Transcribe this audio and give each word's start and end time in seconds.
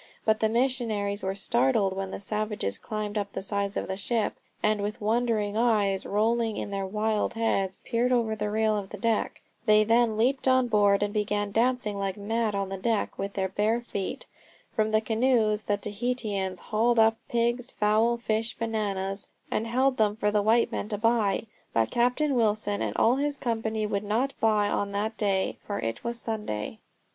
But 0.25 0.39
the 0.39 0.49
missionaries 0.49 1.21
were 1.21 1.35
startled 1.35 1.93
when 1.95 2.09
the 2.09 2.17
savages 2.17 2.79
climbed 2.79 3.19
up 3.19 3.33
the 3.33 3.41
sides 3.43 3.77
of 3.77 3.87
the 3.87 3.95
ship, 3.95 4.33
and 4.63 4.81
with 4.81 4.99
wondering 4.99 5.55
eyes 5.55 6.07
rolling 6.07 6.57
in 6.57 6.71
their 6.71 6.87
wild 6.87 7.35
heads 7.35 7.81
peered 7.85 8.11
over 8.11 8.35
the 8.35 8.49
rail 8.49 8.75
of 8.75 8.89
the 8.89 8.97
deck. 8.97 9.43
They 9.67 9.83
then 9.83 10.17
leapt 10.17 10.47
on 10.47 10.69
board 10.69 11.03
and 11.03 11.13
began 11.13 11.51
dancing 11.51 11.99
like 11.99 12.17
mad 12.17 12.55
on 12.55 12.69
the 12.69 12.79
deck 12.79 13.19
with 13.19 13.33
their 13.33 13.49
bare 13.49 13.79
feet. 13.79 14.25
From 14.75 14.89
the 14.89 15.01
canoes 15.01 15.65
the 15.65 15.77
Tahitians 15.77 16.59
hauled 16.73 16.97
up 16.97 17.17
pigs, 17.29 17.69
fowl, 17.69 18.17
fish, 18.17 18.57
bananas, 18.57 19.27
and 19.51 19.67
held 19.67 19.97
them 19.97 20.15
for 20.15 20.31
the 20.31 20.41
white 20.41 20.71
men 20.71 20.89
to 20.89 20.97
buy. 20.97 21.45
But 21.73 21.91
Captain 21.91 22.33
Wilson 22.33 22.81
and 22.81 22.97
all 22.97 23.17
his 23.17 23.37
company 23.37 23.85
would 23.85 24.03
not 24.03 24.33
buy 24.39 24.67
on 24.67 24.93
that 24.93 25.15
day 25.19 25.59
for 25.67 25.77
it 25.77 26.03
was 26.03 26.19
Sunday. 26.19 26.79